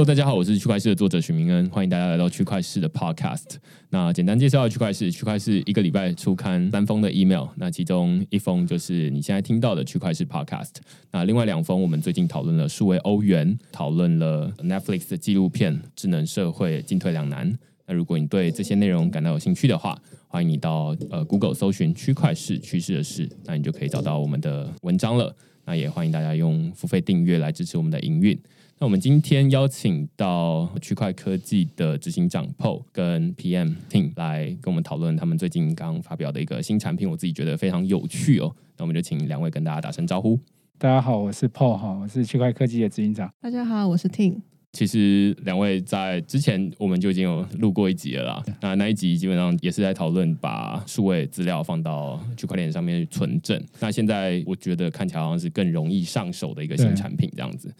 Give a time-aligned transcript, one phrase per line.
[0.00, 3.56] Hello，大家好，我是区块市的作者许明恩，欢迎大家来到区块市的 Podcast。
[3.90, 10.70] 那简单介绍区块市，区块市一个礼拜出刊三封的 email，那其中一封就是你现在听到的区块市 Podcast，
[11.10, 17.52] 那另外两封我们最近讨论了数位欧元，讨论了 Netflix 的纪录片《智能社会进退两难》。
[17.86, 25.36] 那如果你对这些内容感到有兴趣的话，欢迎你到呃 Google 搜寻区块市趋势的事，那你就可以找到我们的文章了。
[25.66, 28.40] 那也欢迎大家用付费订阅来支持我们的营运。
[28.82, 38.50] 那我们今天邀请到区块科技的执行长 Paul 跟 PM Team 来跟我们讨论他们最近刚发表的一个新产品，我自己觉得非常有趣哦。
[38.78, 40.40] 那我们就请两位跟大家打声招呼。
[40.78, 43.30] 大家好，我是 Paul 哈，我是区块科技的执行长。
[43.42, 44.40] 大家好，我是 Ting。
[44.72, 48.42] 其实两位在之前我们就已经有录过一集了啦。
[48.62, 53.62] 那那一集基本上也是在讨论把数位资料放到区块链上面去存证。
[53.78, 57.70] 那现在我觉得看起来好像是更容易上手的一个新产品这样子。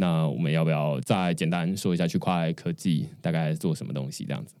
[0.00, 4.54] 那我们要不要再简单说一下区块科技大概做什么东西这样子？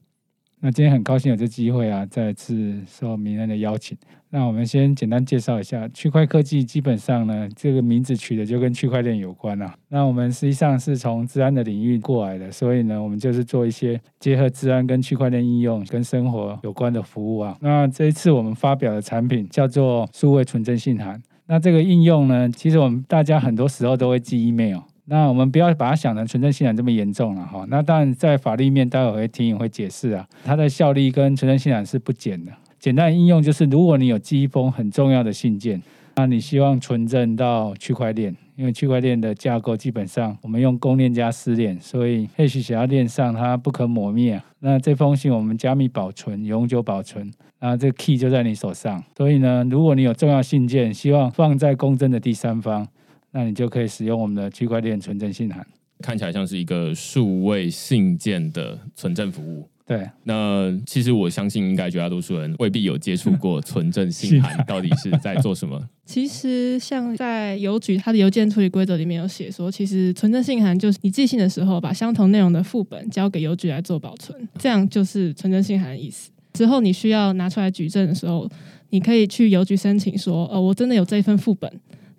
[0.62, 3.96] 那今天很高兴有这机会啊，再次受名人的邀请。
[4.28, 9.74] 那我们先简单介绍一下区块科技，基本上呢，这个名字取的就跟区块链有关啊。
[9.88, 17.56] 那我们实际上是从治安的领域过来的，所以呢，我们就是做一些结合治安跟区块链应用、跟生活有关的服务啊。
[17.62, 21.20] 那这一次我们发表的产品叫做数位存真信函。
[21.46, 24.80] 那这个应用呢，其实我们大家很多时候都会寄 email。
[25.10, 27.66] 那我们不要把它想成存证信仰这么严重了哈。
[27.68, 32.52] 那当然，在法律面，待会会听会解释啊，它的效力跟存证信仰是不减的。
[32.78, 35.82] 简单应用就是，如果你有寄一封很重要的信件，
[36.14, 44.40] 那你希望存证到区块链，因为区块链的架构基本上我们用公链加私链，所以 Hash 写到链上它不可磨灭。
[44.60, 49.02] 那这封信我们加密保存，永久保存，那这 key 就在你手上。
[49.16, 52.86] 所以呢，如果你有重要信件，希望放在公证的第三方。
[53.32, 55.66] 那你就可以使用我们的区块链存证信函，
[56.02, 59.68] 看起来像是一个数位信件的存证服务。
[59.86, 65.80] 对，那其实我相信，应该绝大多数人未必有接触过存证信函到底是在做什么。
[66.06, 76.30] 其实，像在邮局它的邮件处理规则里面有写说，其实存证信函就是你寄信的时候，把相同内容的副本交给邮局来做保存，这样就是存证信函的意思。
[76.52, 78.48] 之后你需要拿出来举证的时候，
[78.90, 81.68] 你可以去邮局申请说，呃，我真的有这一份副本。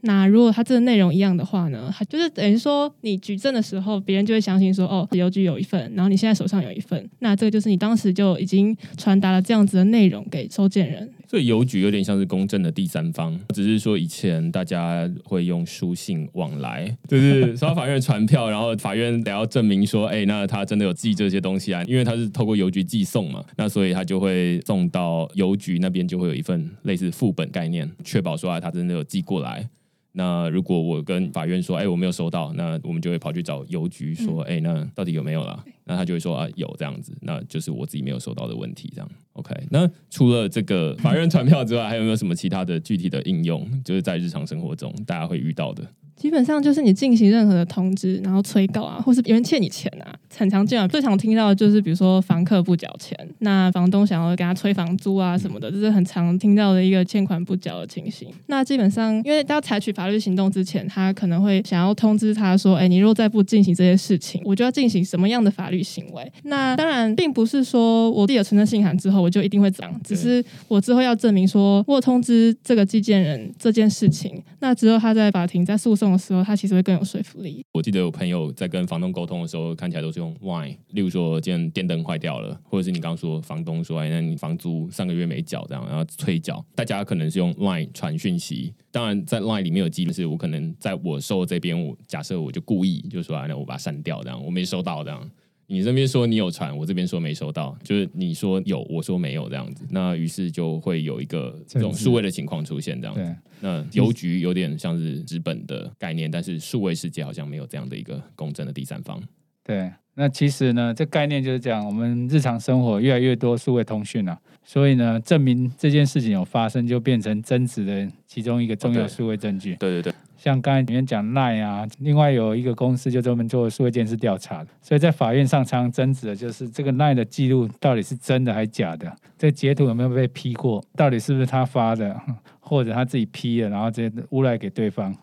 [0.01, 1.93] 那如果它这个内容一样的话呢？
[1.95, 11.09] 它就是等于说，你举证的时候，别人就会相信说，哦，邮局有一份，然后你现在手上有一份，那这个就是你当时就已经传达了这样子的内容给收件人。
[11.27, 29.69] 所以邮局有点像是公证的第三方，只是说以前大家会用书信往来，就是收到法院传票， 然后法院得要证明说，哎，那他真的有寄这些东西啊，因为他是透过邮局寄送嘛，那所以他就会送到邮局那边，就会有一份类似副本概念，确保说啊，他真的有寄过来。
[30.13, 35.63] 那如果我跟法院说，哎，我没有收到，那我们就会跑去找邮局说，哎，那到底有没有啦？
[35.85, 39.09] 那他就会说啊，有这样子，那就是我自己没有收到的问题，这样。
[39.33, 45.83] OK，那除了这个法院传票之外，还有没有什么其他的具体的应用，就是在日常生活中大家会遇到的？
[46.21, 50.87] 基本上就是你进行任何的通知，然后催告啊，或是别人欠你钱啊，很常见啊。
[50.87, 58.29] 最常听到的就是比如说房客不缴钱，那房东想要给他催房租啊什么的，这是很常听到的一个欠款不缴的情形。
[58.45, 76.10] 那基本上，因为要采取法律行动之前，他可能会想要通知他说：“哎，你若再不进行这些事情，我就要进行什么样的法律行为。”那当然，并不是说我递了存证信函之后，我就一定会这样，只是我之后要证明说我通知这个寄件人这件事情，那之后他在法庭在诉讼。
[76.11, 77.65] 的时候，他其实会更有说服力。
[77.71, 88.73] 我记得有朋友在跟房东沟通的时候，看起来都是用 why，例如说今天电灯坏掉了，或者是你刚刚说房东说，哎，那你房租上个月没缴，这样然后催缴，大家可能是用 Line 传讯息。
[88.91, 95.29] 当然，在 Line 里面有记录，是我可能在我收这边，我假设我就故意就说，那我把它删掉，这样我没收到这样。
[95.71, 103.35] 你这边说你有传，我这边说没收到，就是你说有，我说没有这样子，那于是就会有一个这种数位的情况出现这样子。
[103.61, 109.23] 那邮局有点像是纸本的概念，但是数位世界好像没有这样的一个公正的第三方。
[109.63, 119.75] 对，那其实呢，这概念就是这样，我们日常生活越来越多数位通讯了，所以呢，证明这件事情有发生，就变成真实的其中一个重要数位证据。
[119.75, 120.13] 对对对。
[120.37, 124.63] 像刚才里面讲赖啊，另外有一个公司就专门做数位监视调查。
[124.63, 132.19] 的，所以在法院上常常争执的就是这个赖的记录到底是真的还是假的，这截图有没有被 P 过，到底是不是他发的，
[132.59, 135.15] 或者他自己 P 的，然后这诬赖给对方，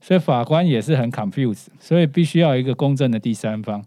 [0.00, 3.84] 所以法官也是很 confused，所以必须要一个公正的第三方，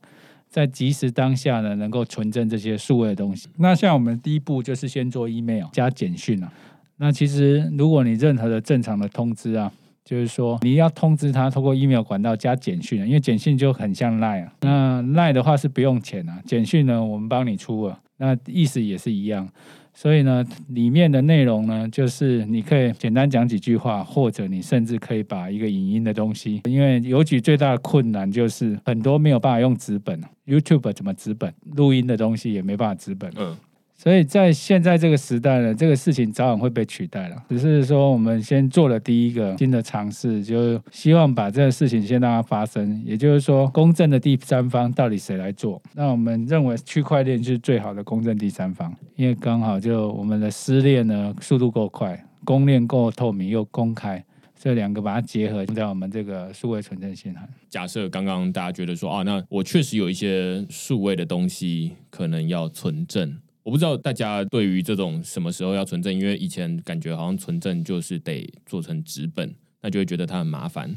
[0.53, 3.49] 在即时当下呢能够存证这些数位的东西。
[3.57, 6.53] 那像我们第一步就是先做 email 加简讯啊，
[6.97, 9.71] 那其实如果你任何的正常的通知啊。
[10.05, 14.53] 就是说你要通知他，通过 email 管道加简讯啊，因为简讯就很像 line 啊。
[14.59, 19.47] 那 line 的话是不用钱啊，简讯呢我们帮你出啊，那意思也是一样。
[19.93, 33.31] 所以呢，里面的内容呢，就是你可以简单讲几句话，或者你甚至可以把一个影音的东西，因为邮局最大的困难就是很多没有办法用纸本，YouTube 怎么纸本，录音的东西也没办法纸本。
[33.37, 33.55] 嗯。
[33.95, 37.43] 所以在现在这个时代呢，这个事情早晚会被取代了。
[37.47, 43.01] 只是说，我们先做了第一个新的尝试，就希望把这个事情先让它发生。
[43.05, 45.81] 也就是说，公正的第三方到底谁来做？
[45.93, 54.21] 那我们认为区块链是最好的公正第三方，因为刚好就我们的私链呢速度够快，公链够透明又公开，
[54.59, 57.47] 这两个把它结合在我们这个数位存证信函。
[57.69, 63.37] 假设刚刚大家觉得说啊，那我确实有一些数位的东西可能要存证。
[63.63, 70.93] 我不知道大家对于这种什么时候要存证，因为以前感觉好像存证就是得做成纸本，那就会觉得它很麻烦。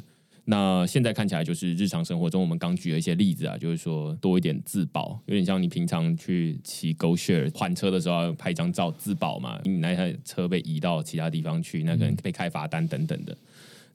[0.48, 13.36] 那现在看起来就是日常生活中，我们刚举了一些例子啊，就是说多一点自保，有点像你平常去骑 GoShare 换车的时候要拍一张照自保嘛，你那台车被移到其他地方去，那可能被开罚单等等的。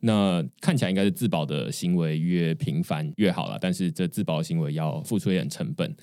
[0.02, 5.94] 那看起来应该是自保的行为越频繁越好了，但是这自保行为要付出一点成本。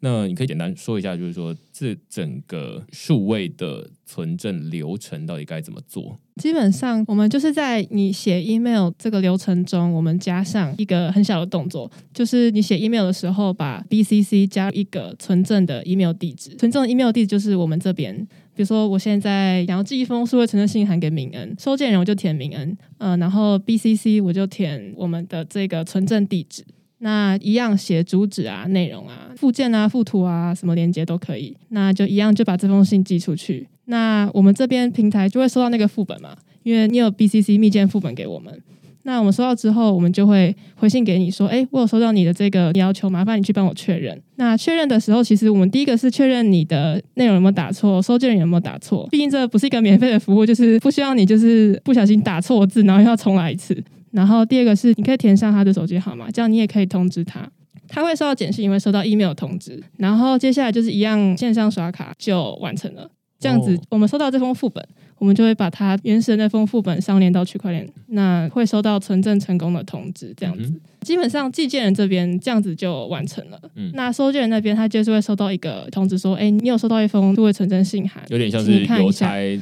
[0.00, 6.18] 那你可以简单说一下，就是说这整个数位的存证流程到底该怎么做？
[6.36, 16.54] 基本上，我们就是在你写 email 这个流程中，我们加上一个很小的动作，就是你写 email 的时候，把 BCC 加一个存证的 email 地址。
[16.56, 18.14] 存证的 email 地址就是我们这边，
[18.54, 26.62] 比如说我现在想要寄一封数位存证信函给明恩，收件人我就填明恩，呃，然后 BCC 我就填我们的这个存证地址。
[26.98, 31.56] 那一样写主旨啊、内容啊、附件啊、附图啊，什么连接都可以。
[31.68, 33.68] 那就一样就把这封信寄出去。
[33.86, 38.62] 那我们这边平台就会收到那个副本嘛，因为你有 BCC 密件副本给我们。
[39.02, 49.06] 那我们收到之后，我们就会回信给你说：“哎，我有收到你的这个要求，麻烦你去帮我确认。”那确认的时候，其实我们第一个是确认你的内容有没有打错，收件人有没有打错。
[49.12, 53.80] 毕竟这不是一个免费的服务，就是不希望你就是不小心打错字，然后又要重来一次。
[54.16, 57.46] 然后第二个是，你可以填上他的手机号码，这样你也可以通知他，
[57.86, 59.78] 他会收到简讯，也会收到 email 通知。
[59.98, 63.10] 然后接下来就是一样线上刷卡就完成了。
[63.46, 64.84] 这样子，我们收到这封副本，
[65.18, 70.34] 我们就会把它原始的那封副本上链到区块链，那会收到存证成功的通知。
[70.36, 70.72] 这样子，
[71.02, 73.60] 基本上寄件人这边这样子就完成了。
[73.76, 79.56] 嗯，那收件人那边他就是会收到一个通知，说：“哎，你有收到一封数位存证信函。”有点像是邮差来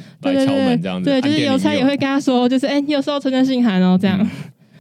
[0.45, 1.07] 敲门这样子。
[1.07, 4.27] 对，就是邮差也会跟他说：“就是哎，你有收到存证信函哦。”这样。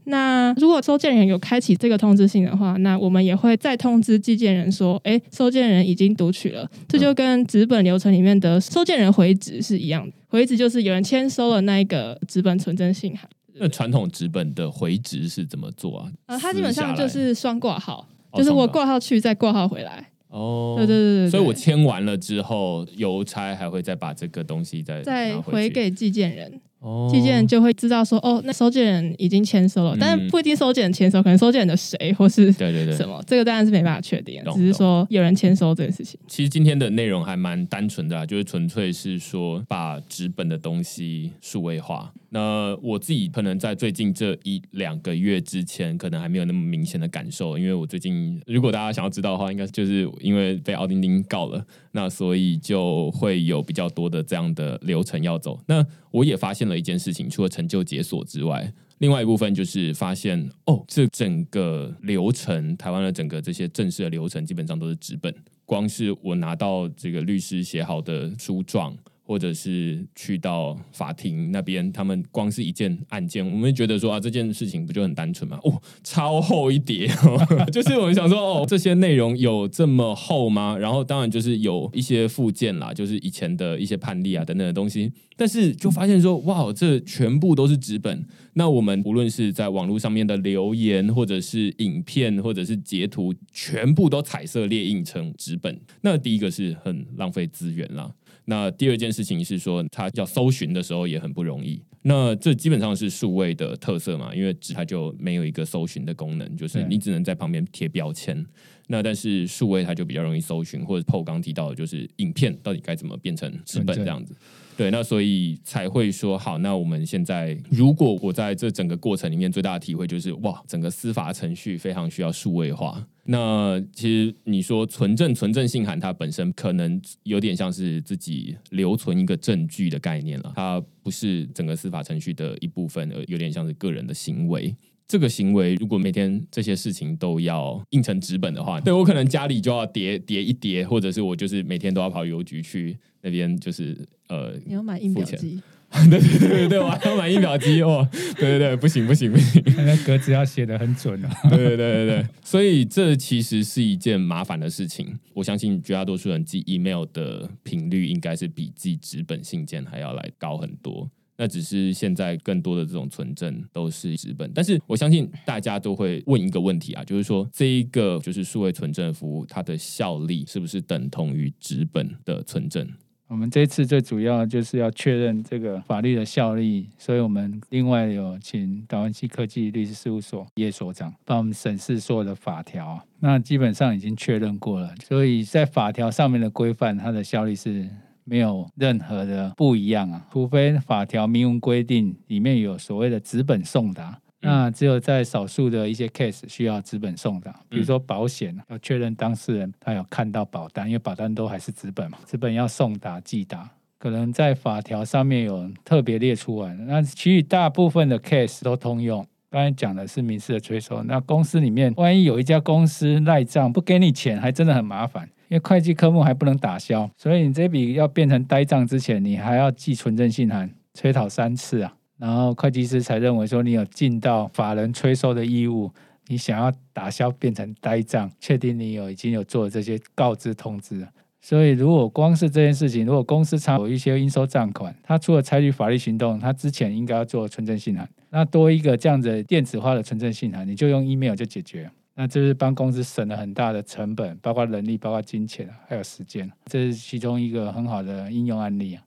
[0.04, 6.68] 那如果收件人有开启这个通知信的话，那我们也会再通知寄件人说，哎，收件人已经读取了。
[6.88, 13.28] 这就跟纸本流程里面的收件人回执是一样的，回执就是有人签收了那一个纸本存真信函。
[13.54, 16.12] 那传统纸本的回执是怎么做啊？
[16.26, 20.10] 呃，它基本上就是双挂号，就是我挂号去再挂号回来。
[20.28, 26.60] 哦，对对对对，所以我签完了之后，邮差还会再把这个东西再再回给寄件人。
[27.10, 36.18] 寄件人就会知道说，哦，那收件人已经签收了，但是不一定收件人签收，可能收件人的谁或是对对对什么，这个当然是没办法确定，只是说有人签收这件事情。
[36.26, 42.12] 其实今天的内容还蛮单纯的，就是纯粹是说把纸本的东西数位化。
[42.30, 55.60] 那我自己可能在最近这一两个月之前，可能还没有那么明显的感受，因为我最近如果大家想要知道的话，应该就是因为被奥丁丁告了，那所以就会有比较多的这样的流程要走。
[55.66, 68.96] 那我也发现了一件事情，除了成就解锁之外，另外一部分就是发现哦，这整个流程，台湾的整个这些正式的流程基本上都是纸本，光是我拿到这个律师写好的书状。
[69.26, 75.58] 或者是去到法庭那边，他们光是一件案件，我们觉得说啊，这件事情不就很单纯吗？
[75.64, 77.08] 哦，超厚一叠，
[77.72, 80.76] 就是我们想说，哦，这些内容有这么厚吗？
[80.76, 88.24] 然后当然就是有一些附件啦，就是以前的一些判例啊等等的东西，但是就发现说，哇，这全部都是纸本。
[88.56, 95.80] 那我们无论是在网络上面的留言，或者是影片，或者是截图，全部都彩色列印成纸本。
[96.02, 98.12] 那第一个是很浪费资源啦。
[98.46, 101.82] 那第二件事情是说，它要搜寻的时候也很不容易。
[102.02, 108.44] 那这基本上是数位的特色嘛，因为纸它就没有一个搜寻的功能，就是你只能在旁边贴标签。
[108.88, 114.34] 那但是数位它就比较容易搜寻，或者 PO 刚提到的就是影片到底该怎么变成纸本这样子。
[114.76, 116.58] 对，那所以才会说好。
[116.58, 123.06] 那我们现在，如果我在这整个过程里面最大的体会就是，哇，整个司法程序非常需要数位化。
[123.26, 134.74] 那其实你说存证、存证信函，它本身可能有点像是自己留存一个证据的概念了，它不是整个司法程序的一部分，而有点像是个人的行为。
[135.06, 143.96] 这个行为如果每天这些事情都要印成纸本的话，对我可能家里就要叠叠一叠，或者是我就是每天都要跑邮局去那边，就是
[144.28, 145.60] 呃，你要买印表机，
[146.10, 155.18] 对对对对对，我还要买印表机哦， 对对对，不行不行不行，那格子要写的很准啊， 对对对对对，所以这其实是一件麻烦的事情。
[155.34, 161.10] 我相信绝大多数人寄 email 的频率应该是比寄纸本信件还要来高很多。
[161.36, 172.88] 那只是现在更多的这种存证都是纸本，但是我相信大家都会问一个问题啊，就是说这一个就是数位存证服务，它的效力是不是等同于纸本的存证？
[173.26, 187.88] 我们这次最主要就是要确认这个法律的效力，所以我们另外有请达文西科技律师事务所叶所长帮我们审视所有的法条，那基本上已经确认过了，所以在法条上面的规范，它的效力是。
[188.24, 209.26] 没有任何的不一样啊，除非法条明文规定里面有所谓的纸本送达，那只有在少数的一些 case 需要纸本送达，比如说保险要确认当事人他有看到保单，因为保单都还是纸本嘛，纸本要送达寄达，可能在法条上面有特别列出来，那其余大部分的 case 都通用。
[209.50, 215.28] 刚才讲的是民事的催收，那公司里面万一有一家公司赖账不给你钱，还真的很麻烦。
[215.54, 225.92] 因为会计科目还不能打消，所以你这笔要变成呆账之前，你还要寄存证信函催讨三次啊，然后会计师才认为说你有尽到法人催收的义务，
[226.26, 231.06] 你想要打消变成呆账，确定你有已经有做这些告知通知。
[231.40, 241.88] 所以如果光是这件事情，如果公司常有一些应收账款，他除了采取法律行动，他之前应该要做存证信函，那多一个这样子电子化的存证信函，你就用 email 就解决。
[242.16, 249.02] 那这是帮公司省了很大的成本，包括人力、包括金钱，还有时间，这是其中一个很好的应用案例啊。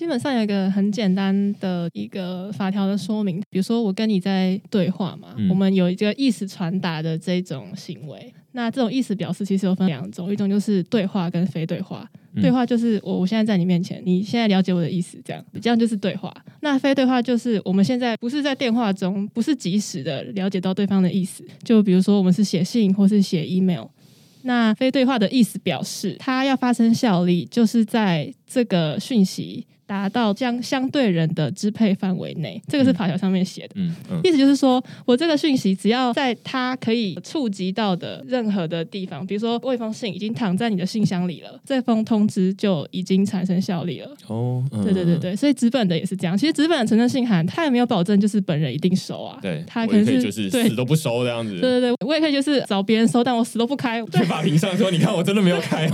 [0.00, 8.32] 基本上有一个很简单的一个法条的说明，比如说我跟你在对话嘛，我们有一个意思传达的这种行为。
[8.52, 12.10] 那这种意思表示其实有分两种，一种就是对话跟非对话。
[12.40, 16.34] 对话就是我我现在在你面前，你现在了解我的意思，这样这样就是对话。
[16.62, 21.44] 那非对话就是我们现在不是在电话中，不是及时的了解到对方的意思。
[21.62, 23.84] 就比如说我们是写信或是写 email，
[24.44, 29.66] 那非对话的意思表示它要发生效力，就是在这个讯息。
[29.90, 33.70] 达到将相对人的支配范围内，这个是法条上面写的。
[33.74, 44.16] 嗯嗯，意思就是说我这个讯息只要在他可以触及到的任何的地方，比如说我一封信已经躺在你的信箱里了，这封通知就已经产生效力了。
[44.28, 46.38] 哦，对对对对，所以纸本的也是这样。
[46.38, 49.40] 其实纸本的存证信函，他也没有保证就是本人一定收啊。
[49.42, 51.58] 对，他可能是就是死都不收这样子。
[51.58, 54.00] 对对对，我也可以就是找别人收，但我死都不开。
[54.14, 55.88] 去法庭上说，你看我真的没有开。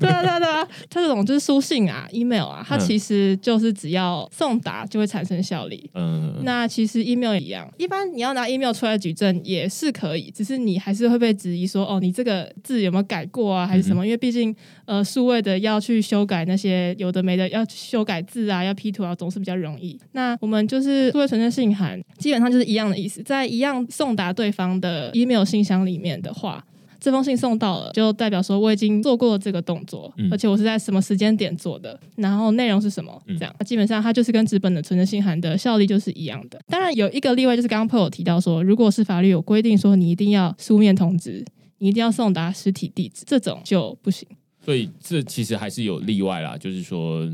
[0.00, 4.04] 对啊对啊对啊，他这种就是书信啊、email 啊，它其实就是只要。
[4.30, 5.90] 送达就会产生效力。
[5.94, 14.04] 嗯，那其实 email 也一样，一般你要拿 email 出来举证也是可以，只是你还是会被质疑说，哦，你这个字有没有改过啊，还是什么？
[14.04, 19.98] 因为毕竟呃，数位的要去修改那些有的没的，要修改字啊，要 P 图啊，总是比较容易。
[20.12, 26.64] 那我们就是数位存证信函，基本上就是一样的意思，在一样送达对方的 email 信箱里面的话。
[27.04, 36.58] 这封信送到了，就代表说我已经做过了这个动作，而且我是在什么时间点做的，然后内容是什么，这样，基本上它就是跟纸本的存证信函的效力就是一样的。
[36.66, 41.44] 当然有一个例外，就是刚刚朋友提到说，如果是法律有规定说你一定要书面通知，
[41.76, 44.26] 你一定要送达实体地址，这种就不行。
[44.64, 47.28] 所以这其实还是有例外啦，就是说。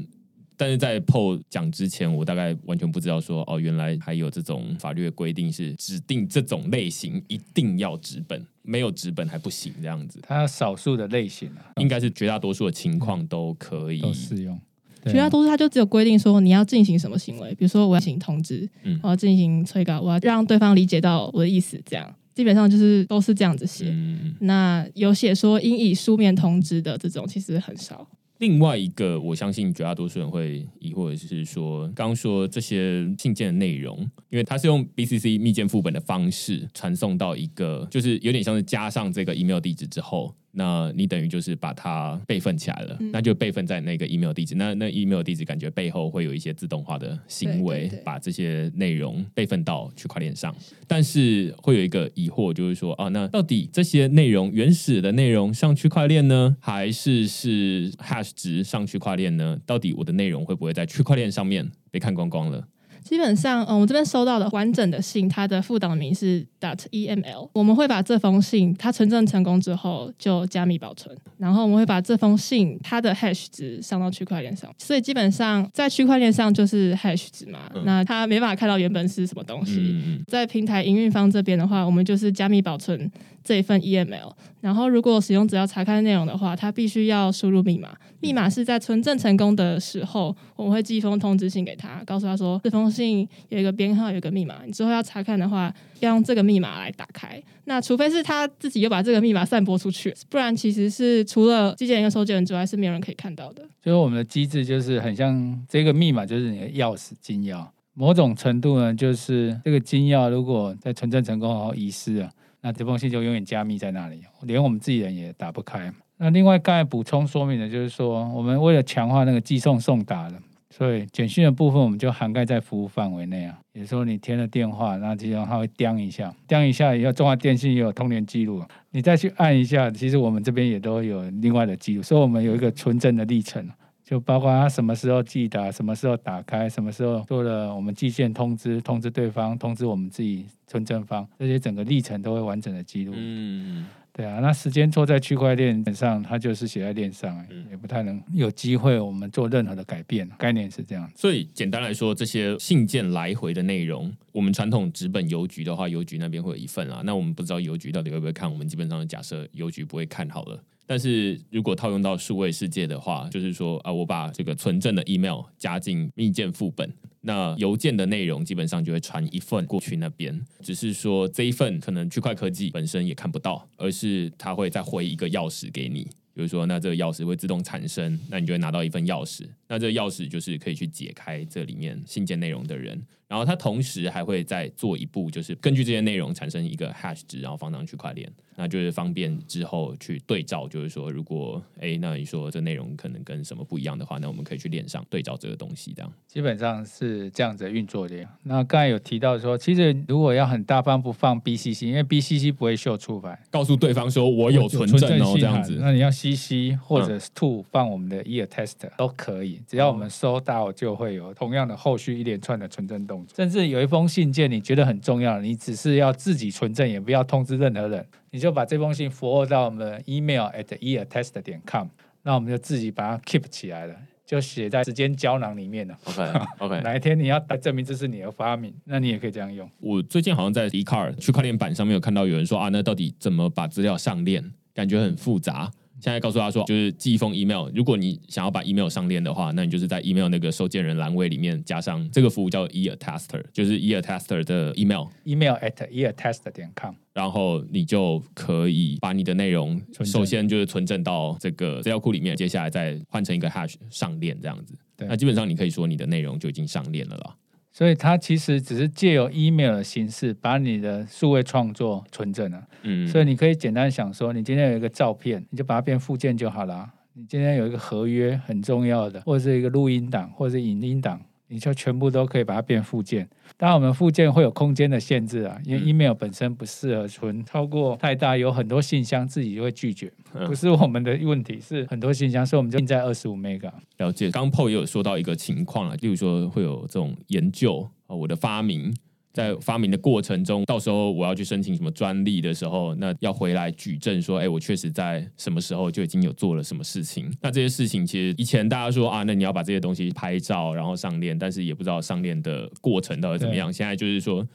[0.61, 10.21] 但是在 PO 讲之前，我大概完全不知道说哦，原来还有这种法律的规定是指定这种类型一定要纸本，没有纸本还不行这样子。
[10.23, 14.61] 它少数的类型啊，应该是绝大多数的情况都可以都适用。
[15.07, 18.69] 绝大多数它就只有规定说你要进行什么行为，比如说我要进行通知，
[19.02, 23.97] 我要进行催告，我要让对方理解到我的意思，这样基本上就是都是这样子写。
[24.40, 28.07] 那有写说应以书面通知的这种，其实很少。
[28.40, 33.99] 另外一个，我相信绝大多数人会疑惑的是说，刚说这些信件的内容，
[34.30, 44.54] 因为它是用 BCC 密件副本的方式传送到一个，就是有点像是加上这个 email 地址之后，那你等于就是把它备份起来了，嗯那就备份在那个 email 地址。
[44.54, 50.54] 那那 email 地址感觉背后会有一些自动化的行为，对对对把这些内容备份到区块链上。
[50.87, 59.59] 但是会有一个疑惑，就是说啊，那到底这些内容原始的内容上区块链呢，还是是 hash 值上区块链呢？
[59.64, 62.66] 到底我的内容会不会在区块链上面被看光光了？
[63.02, 67.49] 基本上，嗯，我这边收到的完整的信，它的副档名是 dot eml。
[67.52, 74.73] 我们会把这封信它存证成功之后就加密保存，然后我们会把这封信它的 hash 值上到区块链上。
[74.78, 80.23] 所以基本上在区块链上就是 hash 值嘛，嗯那它没办法看到原本是什么东西。
[80.26, 83.11] 在平台营运方这边的话，我们就是加密保存
[83.42, 84.32] 这一份 EML。
[84.61, 87.88] 然后，如果使用者要查看内容的话，他必须要输入密码。
[88.20, 94.56] 密码是在存证成功的时候，我们会寄一封通知信给他，告诉他说这封信有一个编号，有一个密码。
[94.66, 97.42] 你之后要查看的话，要用这个密码来打开。
[97.64, 103.66] 那除非是他自己又把这个密码散播出去，不然其实是除了寄件人跟收件人之外，是没有人可以看到的。
[103.82, 112.30] 所以我们的机制就是很像这个密码就是你的钥匙金钥，某种程度呢，就是这个金钥如果在存证成功后遗失了，
[112.62, 115.93] 那这封信就永远加密在那里，连我们自己人也打不开。
[116.19, 120.35] 那另外刚才补充说明的就是说，我们为了强化那个寄送送达的，
[120.69, 123.59] 所以简讯的部分我们就涵盖在服务范围内啊。
[123.73, 133.67] 也就是说，你填了电话，那其实它会叮一下，叮一下以后，中华电信也有通联记录，你再去按一下，其实我们这边也都有另外的记录，所以我们有一个纯正的历程。
[134.11, 143.12] 就包括他什么时候寄的，什么时候打开，什么时候做了我们寄件通知，通知对方，通知我们自己存证方，这些整个历程都会完整的记录。
[143.17, 150.29] 嗯，对啊，那时间错在区块链上，它就是写在链上，嗯也不太能有机会我们做任何的改变。
[150.37, 151.09] 概念是这样。
[151.14, 157.00] 所以简单来说，这些信件来回的内容，我们传统纸本邮局的话，邮局那边会有一份啊。
[157.05, 160.61] 那我们不知道邮局到底会不会看，我们基本上假设邮局不会看好了。
[160.90, 176.02] 但是如果套用到数位世界的话，就是说啊，我把这个存证的 email 加进密件副本，那邮件的内容基本上就会传一份过去那边，只是说这一份可能区块科技本身也看不到，而是它会再回一个钥匙给你。
[176.35, 179.47] 比如说，那这个钥匙会自动产生，那你就会拿到一份钥匙。
[179.71, 183.00] 那这个钥匙就是可以去解开这里面信件内容的人。
[183.29, 190.67] 然后它同时还会再做一步，就是根据这些内容产生一个 hash 值，然后放上区块链，那就是方便之后去对照。
[190.67, 196.12] 就是说，如果哎，那你说这内容可能跟什么不一样的话，那我们可以去链上对照这个东西，这样。
[196.27, 198.27] 基本上是这样子运作的。
[198.43, 205.77] 那刚才有提到说，其实如果要很大方不放 BCC，因为 BCC 不会秀出来，告诉对方说我有存证哦，这样子。
[205.79, 213.35] 那你要 CC 或者是 To 放我们的 Ear Test 都可以，只要我们收到，就会有同样的后续一连串的存证动作。
[213.37, 221.88] 甚至有一封信件你觉得很重要，你只是要自己存证，也不要通知任何人，你就把这封信 forward 到我们的 email at eartest 点 com，
[222.23, 223.94] 那我们就自己把它 keep 起来了。
[224.27, 225.99] 就写在时间胶囊里面了。
[226.05, 226.33] OK
[226.64, 229.68] OK，哪一天你要证明这是你的发明，那你也可以这样用。
[229.81, 234.53] 我最近好像在 d c a r 区块链版上面有看到有人说啊，那到底怎么把资料上链？
[234.73, 235.68] 感觉很复杂。
[236.01, 246.95] 现在告诉他说，就是寄一封 email，如果你想要把 email 上链的话，那你就是在 email 那个收件人栏位里面加上这个服务叫 eAttester，就是 eAttester 的 email，email at ear tester 点 com。
[247.13, 254.75] 然后你就可以把你的内容首先就是存证到这个资料库里面，接下来再换成一个 hash 上链这样子。
[254.97, 257.37] 那基本上你可以说你的内容就已经上链了啦。
[257.72, 262.62] 所以它其实只是借由 email 的形式把你的数位创作存证了。
[262.83, 266.90] 嗯，所以你可以简单想说，你今天有一个照片，你就把它变附件就好了。
[267.14, 271.20] 你今天有一个合约很重要的，或者是一个录音档，或者是影音档，
[271.51, 273.29] 你就全部都可以把它变附件。
[273.57, 283.71] 当然，我们附件会有空间的限制啊，因为嗯 email 本身不适合存超过太大，有很多信箱自己就会拒绝，嗯不是我们的问题，是很多信箱，所以我们就定在二十五 mega。
[283.99, 288.95] 了解，刚 PO 也有说到一个情况啊，例如说会有这种研究啊，我的发明
[289.33, 297.33] 在发明的过程中，到时候我要去申请什么专利的时候，那要回来举证说，哎，我确实在什么时候就已经有做了什么事情。
[297.40, 303.73] 那这些事情其实以前大家说啊，那你要把这些东西拍照然后上链，但是也不知道上链的过程到底怎么样。
[303.73, 304.47] 现在就是说，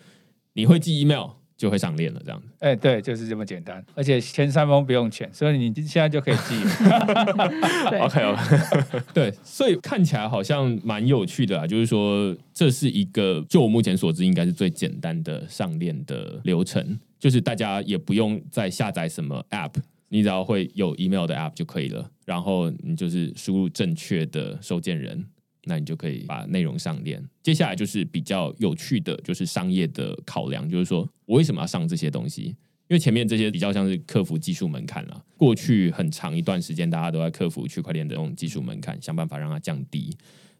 [0.53, 2.47] 你会寄 email 就会上链了，这样子。
[2.59, 8.01] 哎、对，就是这么简单，而且前三封不用钱，所以你现在就可以寄了。
[8.03, 19.73] OK OK， 对，所以看起来好像蛮有趣的啊，就是说这是一个就我目前所知应该是最简单的上链的流程，就是大家也不用再下载什么 App，
[20.09, 25.25] 你只要会有 email 的 App 就可以了，然后你就是输入正确的收件人。
[25.65, 27.23] 那你就可以把内容上链。
[27.43, 32.55] 接下来就是比较有趣的，就是商业的考量，就是说我为什么要上这些东西？
[32.87, 35.25] 因为前面这些比较像是克服技术门槛了。
[35.37, 40.15] 过去很长一段时间，大家都在克服区块链的这种技术门槛，想办法让它降低。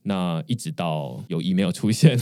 [0.07, 2.15] 那一直到有 email 出现，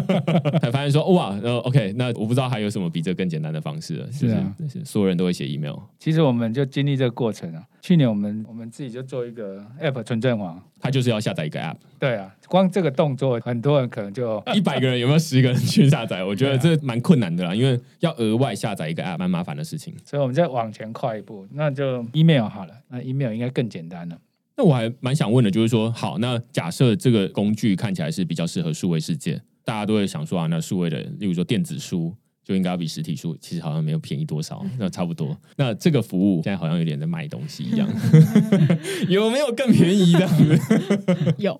[0.60, 4.10] 才发现说哇，呃，OK，那我不知道还有什么比这更简单的方式了。
[4.10, 5.76] 是啊，是所有人都会写 email。
[5.98, 7.62] 其实我们就经历这个过程啊。
[7.82, 11.76] 去年我们我们自己就做一个 app 存证网，它就是要下载一个 app。
[11.98, 16.24] 对啊，光这个动作，很多人可能就一百个人有没有十个人去下载？
[16.24, 19.94] 我觉得这蛮困难的啦，因为要额外下载一个 app，蛮麻烦的事情。
[20.04, 22.72] 所以我们再往前跨一步，那就 email 好了。
[22.88, 24.18] 那 email 应该更简单了。
[24.56, 35.36] 那我还蛮想问的，就是说，好，那假设这个工具看起来是比较适合数位世界，大家都会想说啊，那数位的，例如说电子书，就应该要比实体书，其实好像没有便宜多少，那差不多。
[35.56, 37.86] 那这个服务现在好像有点在卖东西一样，
[39.10, 40.26] 有没有更便宜的？
[41.36, 41.54] 有，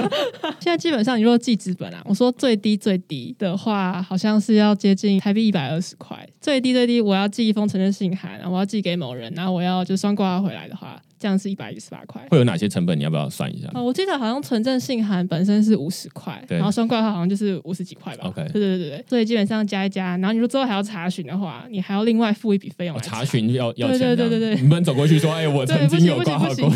[0.60, 11.00] 现在基本上你如果寄纸本啊，我说最低最低的话，好像是要接近台币一百二十块，最低最低我要寄一封承认信函，我要寄给某人，然后我要就双挂回来的话。
[11.18, 12.98] 这样是一百一十八块，会有哪些成本？
[12.98, 13.68] 你要不要算一下？
[13.74, 18.24] 哦，我记得好像纯正信函本身是五十块，然后双挂号好像就是五十几块吧。
[18.28, 22.98] OK，对对对对，所以基本上加一加，然后你说之后还要查询的话，你还要另外付一笔费用。
[23.00, 26.72] 查询要要钱，对对对对对，你不能走过去说，哎，我曾经有挂号过。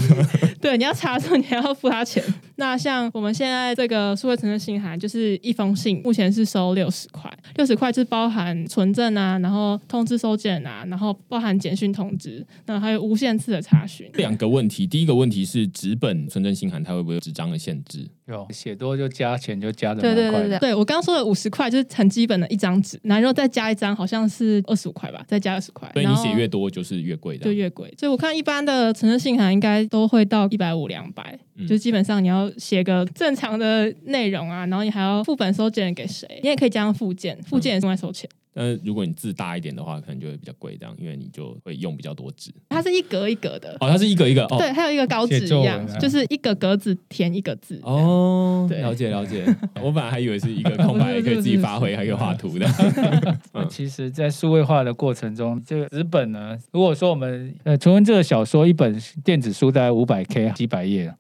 [0.61, 2.23] 对，你要查的时候你还要付他钱。
[2.57, 14.11] 那像我们现在这个数位存证信函，就是一封信，目前是收六十块，六十块是包含存证啊，然后通知收件啊，然后包含简讯通知，那还有无限次的查询。
[14.15, 15.21] 两个问题，第一个。
[15.21, 18.09] 问题是纸本存证信函，它会不会有纸张的限制？
[18.27, 25.91] 有写多就加钱，就加的对对对对，对我刚刚说的五十块就是很基本的一张纸，然后再加一张，好像是二十五块吧，再加二十块。
[25.93, 27.93] 所以你写越多就是越贵的，就越贵。
[27.99, 36.27] 所以我看一般的存证信函应该都会到一百五两百，就基本上你要写个正常的内容啊，然后你还要副本收件给谁？
[36.43, 38.29] 你也可以加上附件，附件也是外收钱。
[38.53, 42.53] 但是如果你字大一点的话，可能就会比较贵，这样，因为你就会用比较多纸。
[42.69, 47.81] 它是一格一格的哦，它是一格一个，对，还有一个稿纸一样，就是一个格子填一个字。
[47.83, 49.45] 哦，了解了解。
[49.81, 52.67] 我本来还以为是一个空白，可以自己发挥，还可以画图的。
[53.71, 61.13] 其实，在数位化的过程中，这个纸本呢，如果说我们呃，纯文这个小说一本电子书大概五百 K 几百页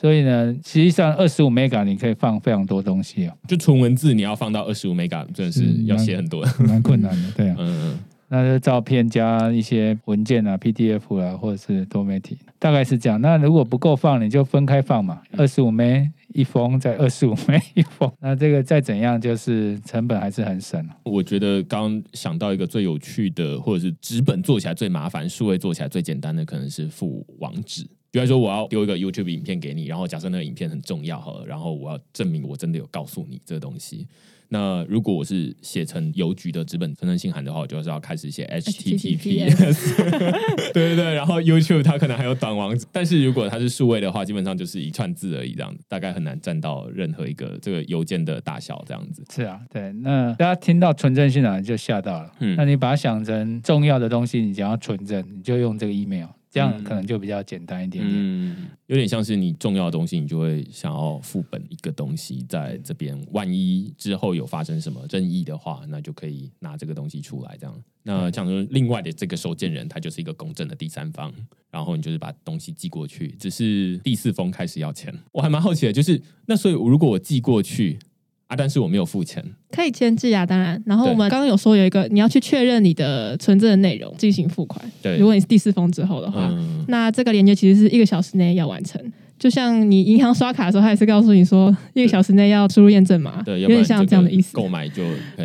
[0.00, 3.32] 所以呢，实际上二十五 mega 你可以放非常多东西哦。
[3.48, 7.32] 就纯文字你要放到二十五 mega，真的是要写很多，蛮困难的。
[7.32, 13.20] 对啊， 嗯，那就照片加一些文件啊，PDF 啊，或者是多媒体，大概是这样。
[13.20, 18.08] 那如果不够放，你就分开放嘛，二十五 m 一封，再二十五 枚一封。
[18.20, 20.80] 那这个再怎样，就是成本还是很省。
[21.02, 27.84] 我觉得刚想到一个最有趣的，或者是纸本做起来最麻烦，数位做起来最简单的，可能是附网址。
[28.10, 34.06] 比如说，我要丢一个 YouTube 影片给你，然后假设那个影片很重要哈，然后我要证明我真的有告诉你这个东西。
[34.50, 39.94] 那如果我是写成邮局的纸本存证信函的话，我就是要开始写 HTTPS，
[40.72, 49.22] 对对对，然后 YouTube 它可能还有短网址，但是如果它是数位的话，基本上就是一串字而已，这样大概很难占到任何一个这个邮件的大小这样子。
[49.30, 56.28] 是啊，对，那大家听到存证信函就吓到了，嗯，那你把它想成重要的东西，你想要存证，你就用这个 email。
[56.58, 67.56] 这样可能就比较简单一点点，嗯，有点像是你重要的东西，你就会想要副本一个东西在这边，万一之后有发生什么争议的话，那就可以拿这个东西出来。
[67.58, 71.32] 这样，那像说另外的这个收件人，他就是一个公正的第三方，
[71.70, 75.14] 然后你就是把东西寄过去，只是第四封开始要钱。
[75.32, 77.98] 我还蛮好奇的，就是那所以如果我寄过去。
[78.48, 78.56] 啊！
[78.56, 80.82] 但是我没有付钱，可以签字啊，当然。
[80.86, 84.84] 然后我们刚刚有说有一个，你要去确认你的存证的内容，进行付款。
[85.02, 86.52] 对，如果你是第四封之后的话，
[86.88, 89.00] 那这个连接其实是一个小时内要完成。
[89.38, 94.56] 就像你银行刷卡的时候，他也是告诉你说一个小时内要输入验证码，对，有点像这样的意思。
[94.56, 95.04] 购买就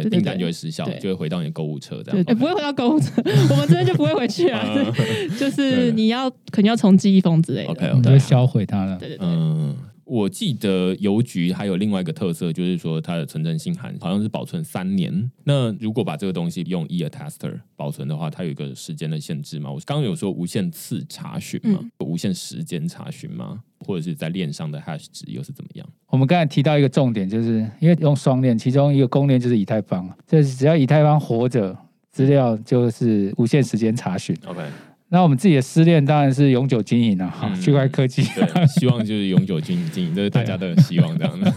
[0.09, 2.23] 订单就会失效，就会回到你的购物车这样。
[2.23, 3.11] 对，不会回到 购物车，
[3.51, 4.65] 我们这边就不会回去啊。
[5.37, 8.97] 就是你要肯定要重寄一封之类的，OK，我们就销毁它了。
[8.97, 9.75] 对对对，嗯。
[10.05, 15.31] 我记得邮局还有另外一个特色，就是说它的存证信函好像是保存三年。
[15.43, 19.71] 那如果把这个东西用 eAttester 保存的话，它有一个时间的限制吗？
[19.71, 21.79] 我刚刚有说无限次查询吗？
[21.99, 23.61] 无限时间查询吗？
[23.79, 25.87] 或者是在链上的 hash 值又是怎么样？
[26.07, 31.77] 我们刚才提到一个重点，就是因为用双链，其中一个公链就是以太坊，就是只要以太坊活着，
[32.11, 34.35] 资料就是无限时间查询。
[34.45, 34.61] OK。
[35.13, 38.23] 那我们自己的失恋当然是永久经营了哈，区块科技，
[38.67, 41.54] 希望就是永久经经营，这是大家的希望这样的。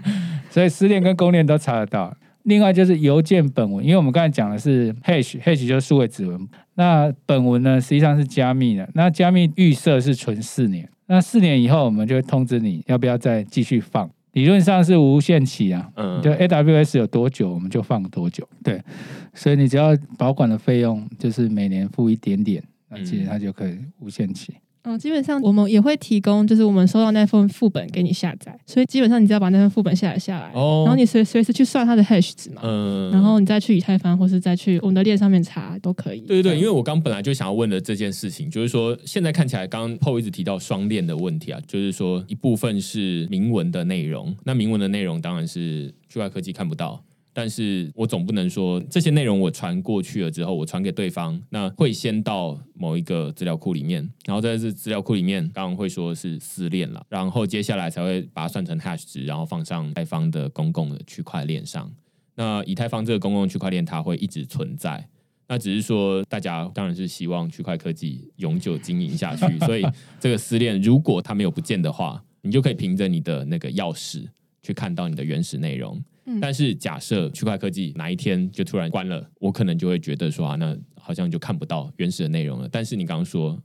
[0.50, 2.14] 所以失恋跟公链都查得到。
[2.42, 6.38] 另外就是邮件本文，因为我们刚才讲的是 hash，hash 就是数位指纹，
[6.74, 8.86] 那本文呢实际上是加密的。
[8.92, 14.10] 那加密预设是存四年，那四年以后我们就会通知你要不要再继续放。
[14.32, 18.82] 理论上是无限期啊，嗯，就 AWS 有多久我们就放多久，对，
[19.32, 24.52] 所以你只要保管的费用就是每年付一点点，那其实它就可以无限期。
[24.82, 36.20] 嗯，基本上我们也会提供，就是我们收到那份副本给你下载，所以基本上你只要把那份副本下载下来，哦然后你随随时去算它的 hash 值嘛，嗯然后你再去以太坊或是再去我们的链上面查都可以。
[36.20, 47.02] 对对对，因为为我刚本来就想要问的这件事情，就是说现在看起来，刚刚 PO 一直提到双链的问题啊，就是说一部分是明文的内容，那明文的内容当然是区块科技看不到。
[47.38, 61.88] 但是我总不能说这些内容我传过去了之后，我传给对方，那会先到某一个资料库里面，然后在这资料库里面，刚刚会说是私链了，然后接下来才会把它算成 hash 值，然后放上对方的公共的区块链上。
[62.34, 65.08] 那以太坊这个公共区块链它会一直存在，
[65.46, 69.86] 那只是说，大家当然是希望区块科技永久经营下去，所以
[70.18, 74.26] 这个私链如果它没有不见的话，你就可以凭着你的那个钥匙
[74.62, 76.02] 去看到你的原始内容。
[76.26, 76.38] 嗯。
[76.40, 82.68] 但是假设区块科技哪一天就突然关了，我可能就会觉得说啊，那好像就看不到原始的内容了。
[82.70, 83.58] 但是你刚刚说，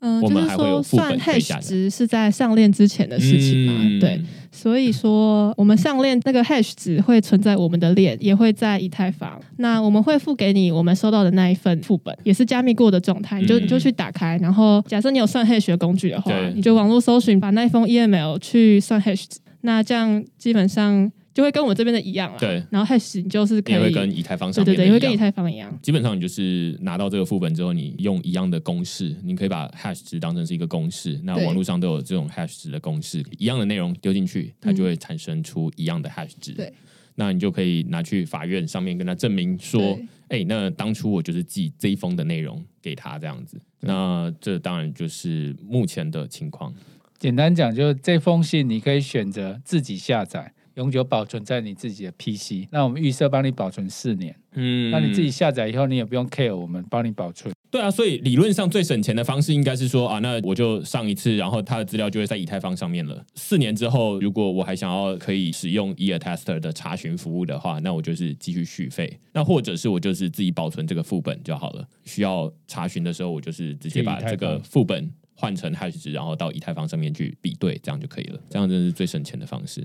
[0.00, 4.00] 嗯，我们就是还会有副说算 hash 值是在上链之前的事情嘛，嗯。
[4.00, 9.40] 对，所以说我们上链那个 hash 值会存在我们的链，也会在以太坊。
[9.58, 13.62] 那我们会付给你我们收到的那一份副本，也是加密过的状态，你就嗯。
[13.62, 22.38] 你就去打开，然后假设你有算 hash 的工具的话，你就网络搜寻，把那一封 email 去算 hash 值，那这样基本上就会跟我们这边的一样了。
[22.38, 25.78] 对然后 hash 你就是可也会以，跟以太坊对对对，上面的一样也会跟以太坊一样。
[25.80, 31.20] 基本上你就是拿到这个副本之后，你用一样的公式，你可以把 hash 值当成是一个公式。
[31.22, 36.52] 那对网络上都有这种 hash 值的公式，一样的内容丢进去，它就会产生出一样的 hash 值。
[36.52, 36.72] 嗯对，
[37.14, 39.80] 那你就可以拿去法院上面跟他证明说
[40.28, 43.60] 对，哎、那当初我就是寄这一封的内容给他这样子。
[43.80, 46.74] 那这当然就是目前的情况。
[47.20, 52.66] 简单讲，就是这封信你可以选择自己下载，永久保存在你自己的 PC。
[52.72, 57.52] 那我们预设帮你保存四年，嗯那你自己下载以后，你也不用 care 我们帮你保存。
[57.70, 63.22] 对啊，所以理论上最省钱的方式应该是说啊，那我就上一次，然后它的资料就会在以太坊上面了。
[63.34, 69.20] 四年之后，如果我还想要可以使用 eAttester 的查询服务的话，那我就是继续续费。
[69.34, 71.86] 那或者是我就是自己保存这个副本就好了。
[72.04, 75.08] 需要查询的时候，我就是直接把这个副本
[75.40, 78.38] 换成 hash 值，然后到以太坊上面去比对，这样就可以了。
[78.50, 79.82] 这样真的是最省钱的方式。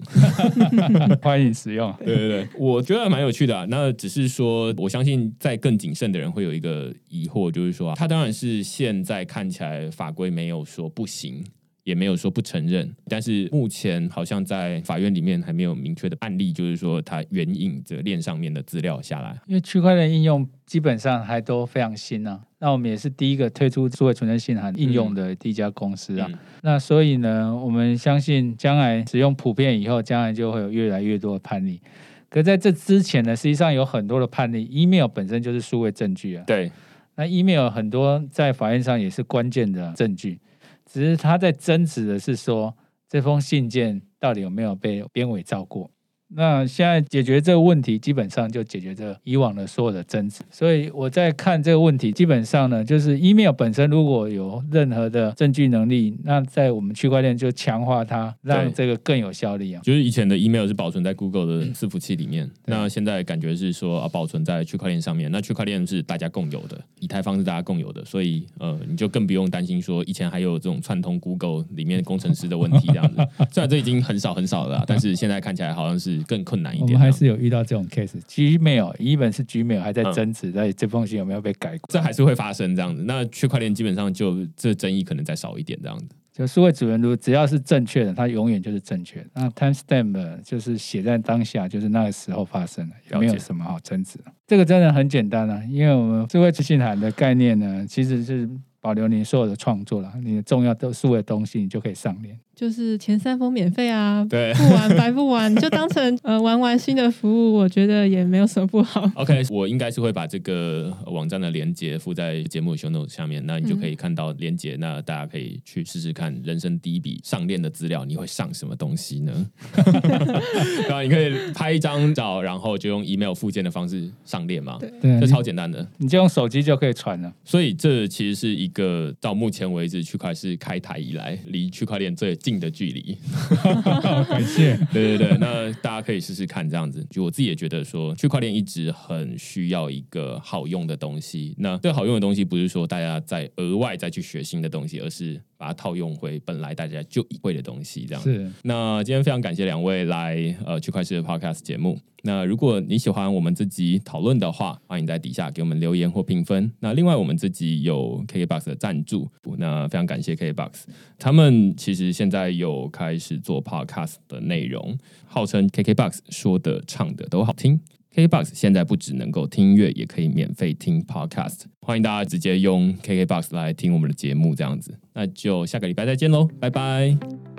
[1.24, 1.96] 欢迎使用。
[2.00, 3.66] 对对对，我觉得蛮有趣的、啊。
[3.70, 11.42] 那只是说，我相信在更谨慎的人会有一个疑惑，就是说、啊，他当然是现在看起来法规没有说不行。
[11.86, 19.40] 也没有说不承认，但是目前好像在法院里面还没有明确的案例，就是说它援引着链上面的资料下来。
[19.46, 26.28] 因为区块链应用基本上还都非常新啊，那我们也是第一个推出数位存证信函应用的第一家公司啊。
[26.30, 31.80] 嗯那所以呢，我们相信将来使用普遍以后，将来就会有越来越多的判例。
[32.28, 36.44] 可在这之前呢，实际上有很多的判例，email 本身就是数位证据啊。
[36.48, 36.72] 对，
[37.16, 40.40] 那 email 很多在法院上也是关键的证据，
[40.86, 42.76] 只是他在争执的是说
[43.08, 45.92] 这封信件到底有没有被编伪造过。
[46.30, 50.42] 那现在解决这个问题，基本上就解决这以往的所有的争执。
[50.50, 59.82] 所以我在看这个问题，基本上呢，就是 email 本身如果有任何的证据能力，那在我们区块链就强化它，让这个更有效力啊。
[59.84, 65.32] 就是以前的 email 是保存在 Google 的伺服器里面，那现在感觉是说啊保存在区块链上面。
[65.32, 73.18] 那区块链是大家共有的，以太坊是大家共有的，所以呃你就更不用担心说以前还有这种串通 Google 里面工程师的问题这样子。
[73.52, 76.88] 虽然这已经很少很少了啦，但是现在看起来好像是更困难一点。
[76.88, 78.20] 我们还是有遇到这种 case。
[78.28, 81.88] Gmail 一本是 Gmail 还在嗯争执，在这封信有没有被改过？
[81.90, 83.04] 这还是会发生这样子。
[83.04, 86.06] 那区块链基本上就这争议可能再少一点这样子。
[86.34, 89.28] 就数位主人如只要是正确的，它永远就是正确的。
[89.36, 94.26] 那 timestamp 就是写在当下，就是那个时候发生的，也没有什么好争执的。
[94.46, 98.50] 这个真的很简单啊，因为我们数位资讯函的概念呢，其实是
[98.82, 102.38] 保留你所有的创作了，你的重要的数位东西，你就可以上链。
[102.56, 104.54] 就是前三封免费啊，对。
[104.54, 109.10] 不玩白不玩， 就当成呃玩玩新的服务，我觉得也没有什么不好。
[109.16, 119.34] OK，我应该是会把这个网站的连接附在节目的 show notes 下面，那你就可以看到连接，那大家可以去试试看人生第一笔上链的资料，你会上什么东西呢？
[120.88, 125.86] 然后你可以拍一张照，然后就用 email 附件的方式上链嘛，对对这超简单的。
[125.98, 127.34] 你就用手机就可以传了。
[127.44, 133.18] 所以这其实是一个到目前为止区块链开台以来离区块链最近的距离。
[134.30, 134.78] 感谢。
[134.94, 137.04] 对对对，那大家可以试试看这样子。
[137.10, 141.56] 就我自己也觉得说，区块链一直很需要一个好用的东西。
[141.58, 148.24] 那这好用的东西，不是说大家再额外再去学新的东西，而是把它套用回本来大家就会的东西，这样。
[148.24, 152.00] 是那今天非常感谢两位来呃区块链的 Podcast 节目。
[152.24, 156.72] 那如果你喜欢我们这集讨论的话，欢迎在底下给我们留言或评分。
[156.80, 160.86] 那另外我们这集有 KKBox 的赞助，那非常感谢 KKBox，
[161.20, 167.80] 他们其实现在有开始做 Podcast 的内容，号称 KKBox 说的唱的都好听。
[168.16, 174.98] KKBox 现在不只能够听音乐，也可以免费听 Podcast，欢迎大家直接用 KKBox 来听我们的节目，这样子。
[175.14, 177.55] 那就下个礼拜再见喽，拜拜。